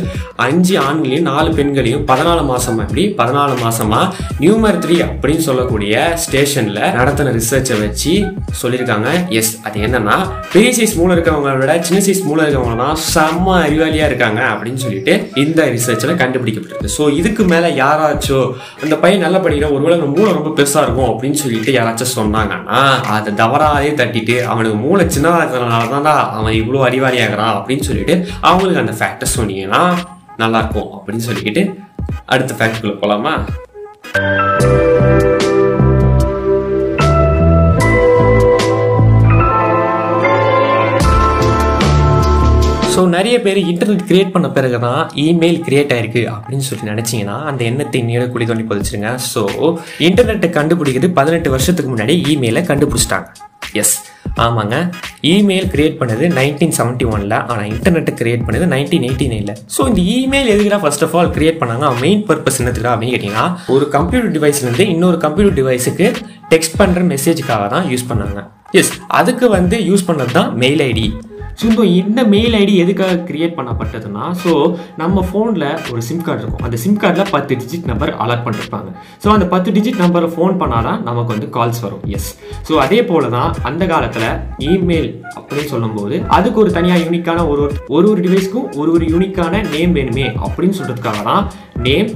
[0.46, 4.06] அஞ்சு ஆண்களையும் நாலு பெண்களையும் பதினாலு மாதம் அப்படி பதினாலு மாதமாக
[4.44, 5.94] நியூமர் த்ரீ அப்படின்னு சொல்லக்கூடிய
[6.24, 8.14] ஸ்டேஷனில் நடத்தின ரிசர்ச்சை வச்சு
[8.62, 9.08] சொல்லியிருக்காங்க.
[9.40, 10.16] எஸ் அது என்னன்னா
[10.54, 15.12] பெரிய சைஸ் மூளை இருக்கிறவங்கள விட சின்ன சைஸ் மூளை இருக்கிறவங்க தான் செம்ம அறிவாளியாக இருக்காங்க அப்படின்னு சொல்லிட்டு
[15.44, 16.94] இந்த ரிசர்ச்சில் கண்டுபிடிக்கப்பட்டிருக்கு.
[16.98, 18.38] ஸோ இதுக்கு மேலே யாராவது ஆச்சோ.
[18.82, 23.32] அந்த பையன் நல்லா படிக்கிற ஒருவேளை அந்த மூளை ரொம்ப பெருசா இருக்கும் அப்படின்னு சொல்லிட்டு யாராச்சும் சொன்னாங்கன்னா அதை
[23.34, 29.82] தவறாதே தட்டிட்டு அவனுக்கு மூளை சின்னதாக இருக்கிறதுனால அவன் இவ்வளோ அறிவாளியாகிறான் அப்படின்னு சொல்லிட்டு அவங்களுக்கு அந்த ஃபேக்டை சொன்னீங்கன்னா
[30.36, 31.64] நல்லா இருக்கும் அப்படின்னு சொல்லிக்கிட்டு
[32.26, 33.34] அடுத்த ஃபேக்ட்குள்ளே போகலாமா
[42.94, 47.60] ஸோ நிறைய பேர் இன்டர்நெட் கிரியேட் பண்ண பிறகு தான் இமெயில் கிரியேட் ஆயிருக்கு அப்படின்னு சொல்லி நினைச்சிங்கன்னா அந்த
[47.70, 49.10] எண்ணத்தை நீட குழி தோண்டி பதிச்சிருங்க.
[49.32, 49.42] ஸோ
[50.06, 53.28] இன்டர்நெட்டை கண்டுபிடிக்கிறது பதினெட்டு வருஷத்துக்கு முன்னாடி இமெயிலை கண்டுபிடிச்சிட்டாங்க.
[53.82, 53.94] எஸ்
[54.44, 54.76] ஆமாங்க.
[55.32, 60.00] இமெயில் கிரியேட் பண்ணது நைன்டீன் செவன்ட்டி ஒனில் ஆனால் இன்டர்நெட்டை கிரியேட் பண்ணது நைன்டீன் எயிட்டி நைனில் ஸோ இந்த
[60.16, 61.94] இமெயில் எதுக்குடா ஃபர்ஸ்ட் ஆஃப் ஆல் கிரியேட் பண்ணாங்க?
[62.04, 66.08] மெயின் பர்பஸ் என்னத்துக்கா அப்படின்னு கேட்டிங்கன்னா ஒரு கம்ப்யூட்டர் டிவைஸ்லேருந்து இன்னொரு கம்ப்யூட்டர் டிவைஸுக்கு
[66.54, 68.42] டெக்ஸ்ட் பண்ணுற மெசேஜுக்காக தான் யூஸ் பண்ணாங்க.
[68.80, 71.08] எஸ் அதுக்கு வந்து யூஸ் பண்ணது தான் மெயில் ஐடி
[71.60, 74.52] ஸோ இந்த இந்த மெயில் ஐடி எதுக்காக கிரியேட் பண்ணப்பட்டதுன்னா ஸோ
[75.00, 76.62] நம்ம ஃபோனில் ஒரு சிம் கார்டு இருக்கும்.
[76.66, 78.88] அந்த சிம் கார்டில் பத்து டிஜிட் நம்பர் அலாட் பண்ணிருப்பாங்க.
[79.22, 82.04] ஸோ அந்த பத்து டிஜிட் நம்பரை ஃபோன் பண்ணால் தான் நமக்கு வந்து கால்ஸ் வரும்.
[82.16, 82.30] எஸ்
[82.68, 84.28] ஸோ அதே போல தான் அந்த காலத்தில்
[84.72, 87.64] இமெயில் அப்படின்னு சொல்லும்போது அதுக்கு ஒரு தனியாக யூனிக்கான ஒரு
[87.96, 91.44] ஒரு ஒரு டிவைஸ்க்கும் ஒரு ஒரு யூனிக்கான நேம் வேணுமே அப்படின்னு சொல்கிறதுக்காக தான்
[91.88, 92.10] நேம்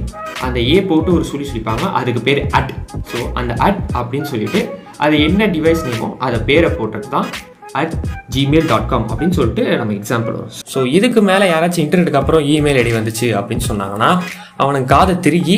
[0.45, 1.85] அந்த ஏ போட்டு ஒரு சொல்லி சொல்லிப்பாங்க.
[1.99, 2.73] அதுக்கு பேர் அட்
[3.11, 4.61] ஸோ அந்த அட் அப்படின்னு சொல்லிட்டு
[5.05, 7.27] அது என்ன டிவைஸ் நேமோ அதை பேரை போட்டது தான்
[7.75, 7.95] அட்
[8.33, 12.79] ஜிமெயில் டாட் காம் அப்படின்னு சொல்லிட்டு நம்ம எக்ஸாம்பிள் வரும் ஸோ இதுக்கு மேலே யாராச்சும் இன்டர்நெட்டுக்கு அப்புறம் இமெயில்
[12.81, 14.11] ஐடி வந்துச்சு அப்படின்னு சொன்னாங்கன்னா
[14.57, 15.57] அவனுக்கு காதை திருகி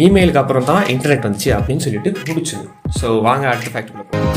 [0.00, 2.66] இமெயிலுக்கு அப்புறம் தான் இன்டர்நெட் வந்துச்சு அப்படின்னு சொல்லிட்டு முடிச்சுது
[3.00, 4.34] ஸோ வாங்க அடுத்த ஃபேக்ட்ரியில் போகலாம்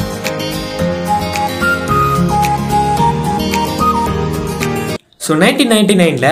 [5.22, 6.30] ஸோ நைன்டீன் நைன்டி நைனில்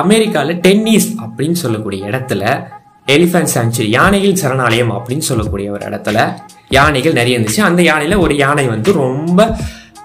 [0.00, 2.42] அமெரிக்காவில் டென்னிஸ் அப்படின்னு சொல்லக்கூடிய இடத்துல
[3.06, 6.18] எலிஃபென்ட் சாங்சுரி யானைகள் சரணாலயம் அப்படின்னு சொல்லக்கூடிய ஒரு இடத்துல
[6.70, 7.62] யானைகள் நிறைய இருந்துச்சு.
[7.62, 9.38] அந்த யானையில் ஒரு யானை வந்து ரொம்ப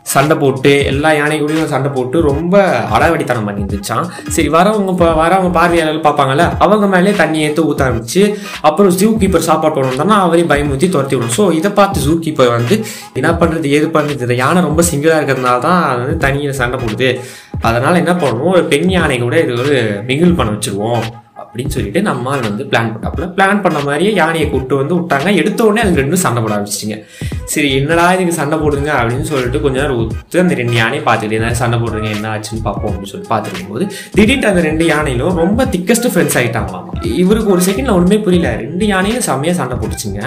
[0.05, 2.55] சண்டை போட்டு எல்லா யானைகளையும் சண்டை போட்டு ரொம்ப
[2.95, 8.23] அளவடித்தனம் பண்ணி இருந்துச்சான் சரி வரவங்க இப்போ வரவங்க பார்வையாளர்கள் பார்ப்பாங்கல்ல அவங்க மேலே தண்ணி ஏற்று ஊற்ற ஆரம்பிச்சு
[8.61, 12.77] அப்புறம் ஜூ கீப்பர் சாப்பாடு போடணும் அவரையும் பயமுறுத்தி துரத்தி விடும் ஸோ இதை பார்த்து ஜூ கீப்பர் வந்து
[13.13, 17.09] என்ன பண்ணுறது ஏது பண்ணுறது இந்த யானை ரொம்ப சிங்கிளாக இருக்கிறதுனால தான் அது வந்து தண்ணியில் சண்டை போடுது.
[17.61, 19.75] அதனால் என்ன பண்ணுவோம் ஒரு பெண் யானை கூட இது ஒரு
[20.07, 21.03] மிகில் பண்ண வச்சுருவோம்.
[21.53, 25.29] அப்படின்னு சொல்லிட்டு நம்மால் வந்து பிளான் பண்ணாப்புல பிளான் பண்ண மாதிரியே யானையை கூப்பிட்டு வந்து விட்டாங்க.
[25.41, 26.95] எடுத்த உடனே அது ரெண்டும் சண்டை போட ஆரம்பிச்சிட்டிங்க.
[27.53, 31.53] சரி என்னடா இதுக்கு சண்டை போடுங்க அப்படின்னு சொல்லிட்டு கொஞ்ச நேரம் ஒத்து அந்த ரெண்டு யானையை பார்த்துட்டு என்ன
[31.61, 32.09] சண்டை போடுறீங்க?
[32.17, 36.87] என்ன ஆச்சுன்னு பார்ப்போம் அப்படின்னு சொல்லிட்டு பார்த்துருக்கும் போது திடீர்னு அந்த ரெண்டு யானையிலும் ரொம்ப திக்கஸ்ட் ஃப்ரெண்ட்ஸ் ஆகிட்டாங்களாம்
[37.23, 38.55] இவருக்கு ஒரு செகண்ட்ல ஒன்றுமே புரியல.
[38.63, 40.21] ரெண்டு யானையும் செம்மையாக சண்டை போட்டுச்சுங்க.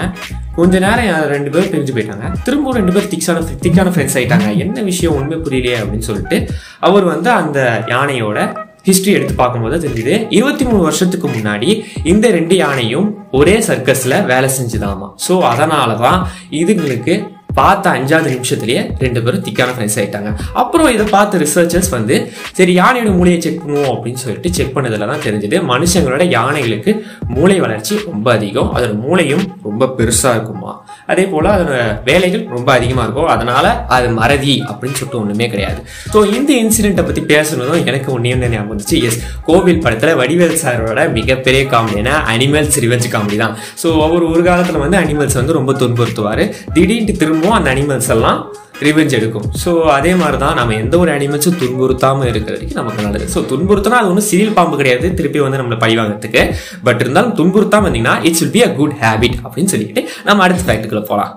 [0.59, 2.31] கொஞ்ச நேரம் ரெண்டு பேரும் பிரிஞ்சு போயிட்டாங்க.
[2.45, 6.39] திரும்ப ரெண்டு பேரும் திக்ஸான திக்கான ஃப்ரெண்ட்ஸ் ஆகிட்டாங்க என்ன விஷயம் ஒன்றுமே புரியலையே அப்படின்னு சொல்லிட்டு
[6.87, 7.59] அவர் வந்து அந்த
[7.93, 8.39] யானையோட
[8.87, 10.15] ஹிஸ்டரி எடுத்து பார்க்கும்போது தெரிஞ்சுது.
[10.37, 11.69] இருபத்தி மூணு வருஷத்துக்கு முன்னாடி
[12.11, 15.09] இந்த ரெண்டு யானையும் ஒரே சர்க்கஸ்ல வேலை செஞ்சுதாமா.
[15.27, 16.19] ஸோ அதனால தான்
[16.61, 17.15] இதுங்களுக்கு
[17.59, 20.29] பார்த்த அஞ்சாவது நிமிஷத்துலயே ரெண்டு பேரும் திக்கான ஃப்ரெண்ட்ஸ் ஆயிட்டாங்க.
[20.61, 22.15] அப்புறம் இதை பார்த்த ரிசர்ச்சர்ஸ் வந்து
[22.57, 26.93] சரி யானையோட மூளையை செக் பண்ணுவோம் அப்படின்னு சொல்லிட்டு செக் பண்ணதுல தான் தெரிஞ்சது மனுஷங்களோட யானைகளுக்கு
[27.35, 30.73] மூளை வளர்ச்சி ரொம்ப அதிகம் அதோட மூளையும் ரொம்ப பெருசா இருக்குமா.
[31.11, 31.75] அதே போல அதோட
[32.09, 33.65] வேலைகள் ரொம்ப அதிகமா இருக்கும் அதனால
[33.97, 35.79] அது மறதி அப்படின்னு சொல்லிட்டு ஒண்ணுமே கிடையாது.
[36.13, 38.97] ஸோ இந்த இன்சிடென்ட்டை பத்தி பேசணும் எனக்கு ஒன்னே ஒன்று ஞாபகம் வந்துச்சு.
[39.07, 43.55] எஸ் கோவில் படத்துல வடிவேல் சாரோட மிகப்பெரிய காமெடினா அனிமல்ஸ் ரிவெஞ்ச் காமெடி தான்.
[43.83, 46.43] ஸோ அவர் ஒரு காலத்துல வந்து அனிமல்ஸ் வந்து ரொம்ப துன்புறுத்துவார்.
[46.77, 48.39] திடீர்னு திரும்ப திரும்பவும் அந்த அனிமல்ஸ் எல்லாம்
[48.85, 49.45] ரிவெஞ்ச் எடுக்கும்.
[49.61, 53.25] ஸோ அதே மாதிரி தான் நம்ம எந்த ஒரு அனிமல்ஸும் துன்புறுத்தாமல் இருக்கிற வரைக்கும் நமக்கு நல்லது.
[53.33, 55.07] ஸோ துன்புறுத்தினா அது ஒன்றும் சிறில் பாம்பு கிடையாது.
[55.19, 56.43] திருப்பி வந்து நம்மளை பழிவாங்கிறதுக்கு
[56.87, 61.03] பட் இருந்தாலும் துன்புறுத்தாம இருந்தீங்கன்னா it's will be a good habit அப்படின்னு சொல்லிட்டு நம்ம அடுத்த ஃபேக்ட்டுக்குள்ள
[61.11, 61.33] போகலாம்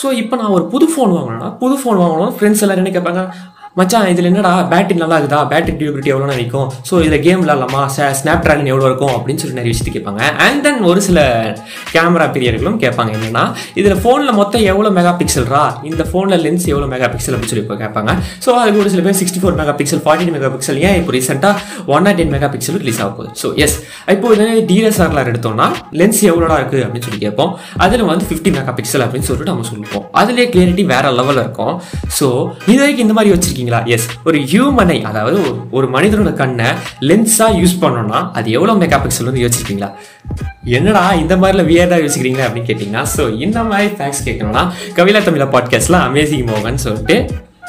[0.00, 3.22] ஸோ இப்போ நான் ஒரு புது ஃபோன் வாங்கினேன்னா புது ஃபோன் வாங்கணும் ஃப்ரெண்ட்ஸ் எல்லாரும் என்ன கேட்பாங்க?
[3.78, 5.40] மச்சான் இதில் என்னடா பேட்டரி நல்லா இருக்குதா?
[5.50, 7.80] பேட்டரி டியூபிலிட்டி எவ்வளோ நினைக்கும் ஸோ இதில் கேம் விளாட்லாமா
[8.18, 9.12] ஸ்னாப் ட்ராகன் எவ்வளோ இருக்கும்?
[9.16, 10.20] அப்படின்னு சொல்லி நிறைய விஷயத்தை கேட்பாங்க.
[10.44, 11.18] அண்ட் தென் ஒரு சில
[11.94, 13.42] கேமரா பிரியர்களும் கேட்பாங்க என்னன்னா
[13.80, 17.76] இதில் ஃபோனில் மொத்தம் எவ்வளோ மெகா பிக்சல்ரா இந்த ஃபோனில் லென்ஸ் எவ்வளோ மெகா பிக்சல் அப்படின்னு சொல்லி இப்போ
[17.82, 18.14] கேட்பாங்க.
[18.46, 22.18] ஸோ அதுக்கு ஒரு சில பேர் sixty four megapixel forty megapixel ஏன் இப்போ ரீசெண்டாக one nought
[22.20, 23.30] ten megapixel release ஆக போகுது?
[23.42, 23.76] ஸோ எஸ்
[24.14, 25.68] இப்போ இதே டிஎஸ்ஆர்ஆர் எடுத்தோம்னா
[26.02, 27.52] லென்ஸ் எவ்வளோடா இருக்குது அப்படின்னு சொல்லி கேட்போம்.
[27.86, 30.06] அதில் வந்து ஃபிஃப்டி மெகா பிக்சல் அப்படின்னு சொல்லிட்டு நம்ம சொல்லுவோம்.
[30.22, 31.76] அதுலேயே கிளியரிட்டி வேற லெவலில் இருக்கும்.
[32.18, 32.26] ஸோ
[32.72, 33.34] இது வரைக்கும் இந்த மாதிரி
[33.68, 35.38] வச்சிருக்கீங்களா எஸ் ஒரு ஹியூமனை அதாவது
[35.72, 36.68] ஒரு- மனிதனோட கண்ணை
[37.02, 39.90] லென்ஸாக யூஸ் பண்ணோம்னா அது எவ்வளோ மெகா பிக்சல் வந்து யோசிச்சிருக்கீங்களா
[40.76, 44.64] என்னடா இந்த மாதிரிலாம் வியர்டாக யோசிக்கிறீங்க அப்படின்னு கேட்டிங்கன்னா ஸோ இந்த மாதிரி ஃபேக்ஸ் கேட்கணும்னா
[44.96, 47.16] கவிலா தமிழா பாட்காஸ்ட்டில் அமேசிங் மோகன் சொல்லிட்டு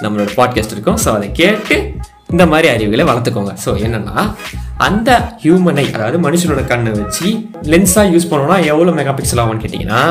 [0.03, 0.97] நம்மளோட பாட்காஸ்ட் இருக்கும்.
[0.97, 1.75] ஸோ அதை கேட்டு
[2.29, 3.53] இந்த மாதிரி அறிவுகளை வளர்த்துக்கோங்க.
[3.63, 4.15] ஸோ என்னன்னா
[4.79, 5.09] அந்த
[5.41, 7.27] ஹியூமனை அதாவது மனுஷனோட கண்ணை வச்சு
[7.63, 10.01] லென்ஸாக யூஸ் பண்ணோம்னா எவ்வளோ மெகா பிக்சல் ஆகும்னு கேட்டிங்கன்னா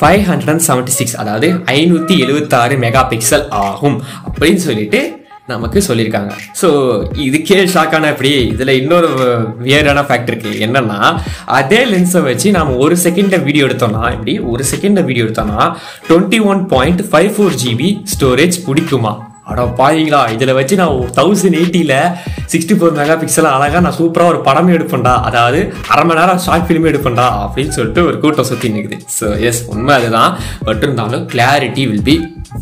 [0.00, 5.00] five hundred and seventy six அதாவது ஐநூற்றி எழுபத்தாறு மெகா பிக்சல் ஆகும் அப்படின்னு சொல்லிட்டு
[5.52, 6.32] நமக்கு சொல்லியிருக்காங்க.
[6.60, 6.68] ஸோ
[7.26, 8.32] இதுக்கே ஷாக்கான எப்படி?
[8.54, 9.08] இதில் இன்னொரு
[9.66, 11.00] வியரான ஃபேக்ட் இருக்குது என்னென்னா
[11.60, 15.64] அதே லென்ஸை வச்சு நாம் ஒரு செகண்டை வீடியோ எடுத்தோம்னா இப்படி ஒரு செகண்ட் வீடியோ எடுத்தோம்னா
[16.10, 19.14] twenty one point five four GB storage பிடிக்குமா?
[19.50, 21.94] அட பாருங்களா இதில் வச்சு நான் தௌசண்ட் எயிட்டியில்
[22.52, 25.14] சிக்ஸ்டி ஃபோர் மெகா பிக்சல் அழகாக நான் சூப்பராக ஒரு படமே எடுப்பேன்டா.
[25.28, 25.60] அதாவது
[25.92, 29.94] அரை மணி நேரம் ஷார்ட் ஃபிலிமே எடுப்பேன்டா அப்படின்னு சொல்லிட்டு ஒரு கூட்டம் சுற்றி நிற்குது ஸோ எஸ் உண்மை
[29.98, 30.30] அதுதான்.
[30.68, 32.16] பட் இருந்தாலும் கிளாரிட்டி வில் பி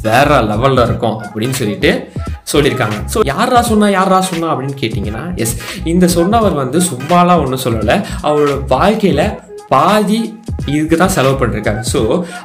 [0.07, 1.91] வேற லெவலில் இருக்கும் அப்படின்னு சொல்லிட்டு
[2.53, 2.97] சொல்லியிருக்காங்க.
[3.15, 5.55] ஸோ யாரா சொன்னா யாரா சொன்னா அப்படின்னு கேட்டிங்கன்னா எஸ்
[5.93, 7.97] இந்த சொன்னவர் வந்து சும்மாலாம் ஒன்றும் சொல்லலை.
[8.29, 9.25] அவரோட வாழ்க்கையில்
[9.75, 10.21] பாதி
[10.75, 11.81] இதுக்கு தான் செலவு பண்ணிருக்காரு.
[11.93, 12.01] ஸோ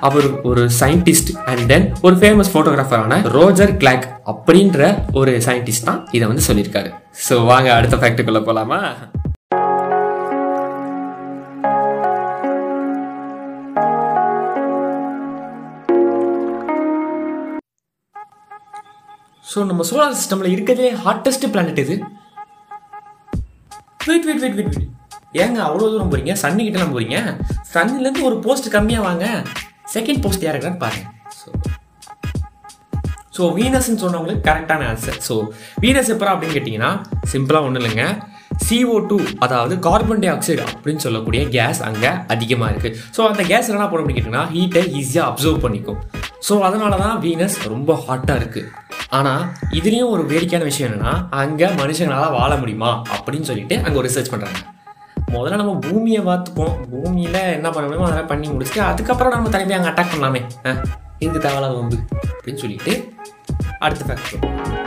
[0.07, 6.27] அவர் ஒரு சயின்டிஸ்ட் அண்ட் தென் ஒரு ஃபேமஸ் ஃபோட்டோகிராஃபரான ரோஜர் கிளாக் அப்படின்ற ஒரு சயின்டிஸ்ட் தான் இதை
[6.31, 6.91] வந்து சொல்லியிருக்காரு.
[7.27, 8.81] ஸோ வாங்க அடுத்த ஃபேக்ட்டுக்குள்ள போகலாமா
[19.53, 21.95] ஸோ நம்ம சோலார் சிஸ்டமில் இருக்கிறதே ஹாட்டஸ்ட் பிளானட் இது
[24.07, 24.77] வெயிட் வெயிட் வெயிட் வெயிட்
[25.41, 27.17] ஏங்க அவ்வளோ தூரம் போகிறீங்க சன்னு கிட்டலாம் போகிறீங்க
[27.73, 29.25] சன்னிலேருந்து ஒரு போஸ்ட் கம்மியாக வாங்க.
[29.93, 31.05] செகண்ட் போஸ்ட் யாருக்குன்னு பாருங்க.
[31.39, 31.47] ஸோ
[33.35, 35.35] ஸோ வீனஸ்ன்னு சொன்னவங்களுக்கு கரெக்டான ஆன்சர் ஸோ
[35.83, 36.91] வீனஸ் எப்போ அப்படின்னு கேட்டிங்கன்னா
[37.31, 38.05] சிம்பிளாக ஒன்றும் இல்லைங்க.
[38.65, 43.71] சிஓ டூ அதாவது கார்பன் டை ஆக்சைடு அப்படின்னு சொல்லக்கூடிய கேஸ் அங்கே அதிகமாக இருக்குது ஸோ அந்த கேஸ்
[43.73, 45.99] என்ன போட அப்படின்னு கேட்டிங்கன்னா ஹீட்டை ஈஸியாக அப்சர்வ் பண்ணிக்கும்.
[46.47, 48.69] ஸோ அதனால தான் வீனஸ் ரொம்ப ஹாட்டாக இருக்குது
[49.13, 54.31] ஆனால் இதுலேயும் ஒரு வேடிக்கையான விஷயம் என்னென்னா அங்கே மனுஷங்களால் வாழ முடியுமா அப்படின்னு சொல்லிட்டு அங்கே ஒரு ரிசர்ச்
[54.33, 54.59] பண்ணுறாங்க
[55.31, 59.89] முதல்ல நம்ம பூமியை பார்த்துப்போம் பூமியில் என்ன பண்ண முடியுமோ அதெல்லாம் பண்ணி முடிச்சுட்டு அதுக்கப்புறம் நம்ம திரும்பி அங்கே
[59.89, 60.41] அட்டாக் பண்ணலாமே.
[60.65, 60.73] ஆ,
[61.19, 61.99] இதுக்கு தேவையில்லாத வந்து
[62.31, 62.93] அப்படின்னு சொல்லிட்டு
[63.79, 64.82] அடுத்த ஃபேக்டர்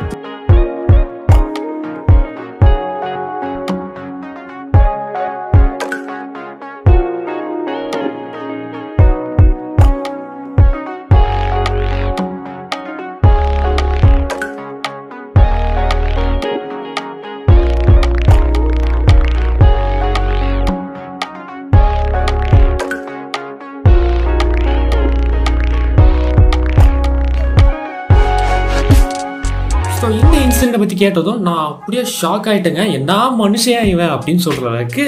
[30.86, 34.12] பற்றி கேட்டதும் நான் அப்படியே ஷாக் ஆகிட்டேங்க என்ன மனுஷன் இவன்?
[34.16, 35.06] அப்படின்னு சொல்கிற அளவுக்கு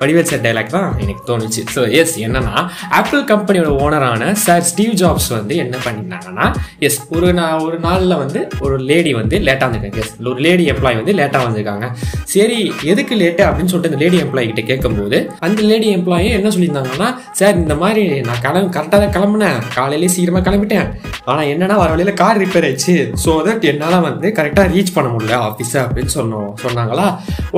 [0.00, 1.62] வடிவச்ச டைலாக் தான் எனக்கு தோணுச்சு.
[1.74, 2.54] ஸோ எஸ் என்னன்னா
[2.98, 6.46] ஆப்பிள் கம்பெனியோட ஓனரான சார் ஸ்டீவ் ஜாப்ஸ் வந்து என்ன பண்ணியிருந்தாங்கன்னா
[6.88, 10.04] எஸ் ஒரு நான் ஒரு நாளில் வந்து ஒரு லேடி வந்து லேட்டாக வந்திருக்காங்க.
[10.04, 11.88] எஸ் ஒரு லேடி எம்ப்ளாய் வந்து லேட்டாக வந்திருக்காங்க.
[12.34, 12.58] சரி
[12.92, 17.10] எதுக்கு லேட்டு அப்படின்னு சொல்லிட்டு இந்த லேடி எம்ப்ளாய் கிட்ட கேட்கும்போது அந்த லேடி எம்ப்ளாயி என்ன சொல்லியிருந்தாங்கன்னா
[17.40, 19.58] சார் இந்த மாதிரி நான் கிளம்பு கரெக்டாக தான் கிளம்புனேன்.
[19.78, 20.88] காலையிலேயே சீக்கிரமாக கிளம்பிட்டேன்.
[21.30, 22.96] ஆனால் என்னன்னா வர வழியில் கார் ரிப்பேர் ஆயிடுச்சு.
[23.24, 27.06] ஸோ தட் என்னால் வந்து கரெக்டாக ரீச் பண்ண முடியல ஆஃபீஸை அப்படின்னு சொன்னோம் சொன்னாங்களா?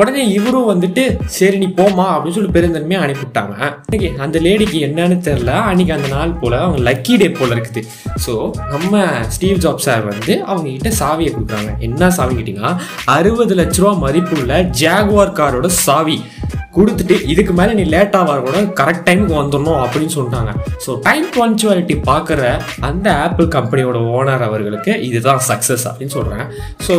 [0.00, 1.04] உடனே இவரும் வந்துட்டு
[1.38, 3.54] சரி நீ போமா அப்படின்னு சொல்லி பெருந்தன்மையாக அனுப்பிவிட்டாங்க.
[3.88, 7.82] இன்னைக்கு அந்த லேடிக்கு என்னன்னு தெரில அன்னைக்கு அந்த நாள் போல் அவங்க லக்கி டே போல் இருக்குது.
[8.26, 8.34] ஸோ
[8.74, 9.02] நம்ம
[9.36, 11.72] ஸ்டீவ் ஜாப் சார் வந்து அவங்க கிட்ட சாவியை கொடுக்குறாங்க.
[11.88, 12.72] என்ன சாவி கேட்டிங்கன்னா
[13.16, 16.18] அறுபது லட்ச ரூபா மதிப்புள்ள ஜாகுவார் காரோட சாவி.
[16.76, 20.50] கொடுத்துட்டு இதுக்கு மேலே நீ லேட்டாக வர கூட கரெக்ட் டைமுக்கு வந்துடணும் அப்படின்னு சொன்னாங்க
[20.86, 22.42] ஸோ டைம் பங்க்சுவாலிட்டி பார்க்குற
[22.88, 26.46] அந்த ஆப்பிள் கம்பெனியோட ஓனர் அவர்களுக்கு இதுதான் சக்ஸஸ் அப்படின்னு சொல்கிறாங்க
[26.88, 26.94] ஸோ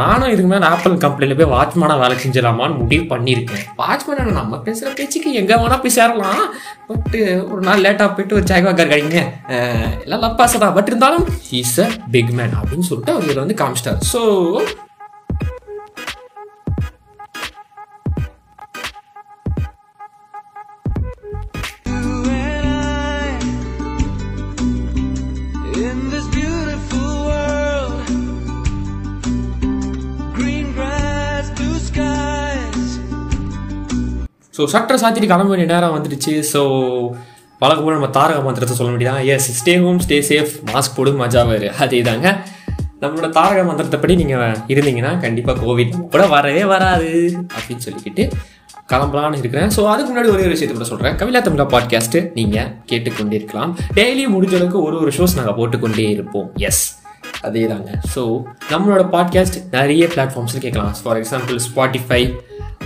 [0.00, 3.64] நானும் இதுக்கு மேலே ஆப்பிள் கம்பெனியில் போய் வாட்ச்மேனாக வேலை செஞ்சிடலாமான்னு முடிவு பண்ணியிருக்கேன்.
[3.82, 6.42] வாட்ச்மேன நம்ம பேசுகிற பேச்சுக்கு எங்கே வேணால் போய் சேரலாம்.
[6.90, 7.20] பட்டு
[7.52, 9.22] ஒரு நாள் லேட்டாக போயிட்டு ஒரு ஜாய்வா கார் கிடைக்குங்க
[10.04, 11.26] எல்லாம் லப்பாசதான் பட் இருந்தாலும்
[11.62, 14.00] இஸ் அ பிக் மேன் அப்படின்னு சொல்லிட்டு அவர் இதில் வந்து காமிச்சிட்டார்.
[14.12, 14.22] ஸோ
[34.60, 36.32] ஸோ சட்டை சாத்திட்டு கிளம்ப வேண்டிய நேரம் வந்துடுச்சு.
[36.52, 36.60] ஸோ
[37.62, 42.00] வழக்கம் நம்ம தாரக மந்திரத்தை சொல்ல வேண்டியதான் yes stay home stay safe mask போடு மஜாவாரு அதே
[42.08, 42.28] தாங்க
[43.02, 47.10] நம்மளோட தாரக மந்திரத்தை படி நீங்கள் இருந்தீங்கன்னா கண்டிப்பாக கோவிட் கூட வரவே வராது
[47.56, 48.24] அப்படின்னு சொல்லிக்கிட்டு
[48.90, 49.72] கிளம்பலான்னு இருக்கிறேன்.
[49.76, 54.26] ஸோ அதுக்கு முன்னாடி ஒரே ஒரு விஷயத்தை கூட சொல்கிறேன் கவிதா தமிழா பாட்காஸ்ட்டு நீங்கள் கேட்டுக்கொண்டே இருக்கலாம் டெய்லி
[54.36, 56.48] முடிஞ்ச அளவுக்கு ஒரு ஒரு ஷோஸ் நாங்கள் போட்டுக்கொண்டே இருப்போம்.
[56.68, 56.84] எஸ்
[57.48, 58.24] அதே தாங்க ஸோ
[58.72, 60.94] நம்மளோட பாட்காஸ்ட் நிறைய பிளாட்ஃபார்ம்ஸில் கேட்கலாம்.
[61.04, 62.22] For example Spotify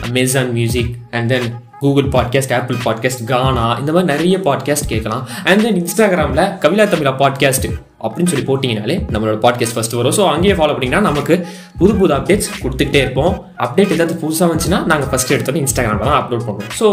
[0.08, 1.48] Amazon music and then
[1.84, 5.24] Google podcast Apple podcast Gaana இந்த மாதிரி நிறைய பாட்காஸ்ட் கேட்கலாம்.
[5.48, 7.68] அண்ட் தென் இன்ஸ்டாகிராமில் கவிலா தமிழா பாட்காஸ்ட்
[8.04, 10.14] அப்படின்னு சொல்லி போட்டிங்கனாலே நம்மளோட பாட்காஸ்ட் ஃபஸ்ட்டு வரும்.
[10.16, 11.34] ஸோ அங்கேயே ஃபாலோ பண்ணிங்கன்னா நமக்கு
[11.80, 13.34] புது புது அப்டேட்ஸ் கொடுத்துக்கிட்டே இருப்போம்.
[13.66, 16.74] அப்டேட் ஏதாவது புதுசாக வந்துச்சுன்னா நாங்கள் ஃபஸ்ட்டு எடுத்தோம் இன்ஸ்டாகிராமில் தான் அப்லோட் பண்ணுவோம்.
[16.80, 16.88] ஸோ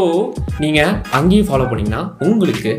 [0.65, 2.73] நீங்கள் அங்கேயும் ஃபாலோ பண்ணிங்கன்னா உங்களுக்கு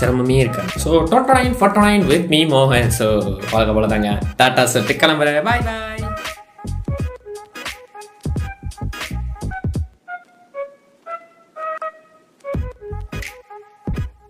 [0.00, 0.72] சிரமமே இருக்காது.
[0.84, 3.08] ஸோ டோட்டோ நைன் ஃபோட்டோ நைன் வித் மீ மோகன் ஸோ
[3.52, 6.07] பழக தாங்க டாட்டா சார் கிளம்புறேன் பாய் பாய்